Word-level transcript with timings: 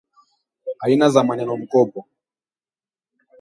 Aina 0.85 1.09
za 1.13 1.23
Manenomkopo 1.27 1.99